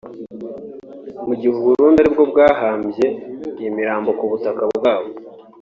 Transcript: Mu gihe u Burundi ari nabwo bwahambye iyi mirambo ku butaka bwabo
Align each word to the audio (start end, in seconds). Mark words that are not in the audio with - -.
Mu 1.27 1.33
gihe 1.39 1.51
u 1.53 1.59
Burundi 1.65 1.97
ari 1.99 2.09
nabwo 2.11 2.23
bwahambye 2.31 3.05
iyi 3.59 3.69
mirambo 3.77 4.09
ku 4.17 4.25
butaka 4.31 4.63
bwabo 4.75 5.09